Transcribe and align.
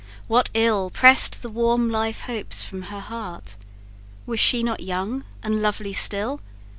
What 0.27 0.49
ill 0.55 0.89
Press'd 0.89 1.43
the 1.43 1.49
warm 1.51 1.91
life 1.91 2.21
hopes 2.21 2.63
from 2.63 2.81
her 2.89 3.01
heart? 3.01 3.55
Was 4.25 4.39
she 4.39 4.63
not 4.63 4.79
young 4.81 5.25
and 5.43 5.61
lovely 5.61 5.93
still? 5.93 6.39